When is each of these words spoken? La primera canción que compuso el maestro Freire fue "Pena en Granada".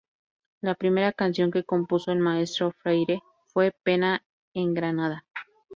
La 0.61 0.73
primera 0.73 1.13
canción 1.13 1.51
que 1.51 1.63
compuso 1.63 2.11
el 2.11 2.17
maestro 2.17 2.71
Freire 2.81 3.21
fue 3.53 3.71
"Pena 3.83 4.25
en 4.55 4.73
Granada". 4.73 5.27